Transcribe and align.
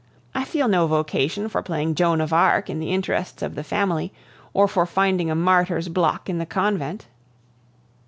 I 0.33 0.45
feel 0.45 0.67
no 0.67 0.87
vocation 0.87 1.47
for 1.47 1.61
playing 1.61 1.93
Joan 1.93 2.21
of 2.21 2.33
Arc 2.33 2.71
in 2.71 2.79
the 2.79 2.89
interests 2.91 3.43
of 3.43 3.53
the 3.53 3.63
family, 3.63 4.11
or 4.51 4.67
for 4.67 4.87
finding 4.87 5.29
a 5.29 5.35
martyr's 5.35 5.89
block 5.89 6.27
in 6.27 6.39
the 6.39 6.45
convent." 6.47 7.05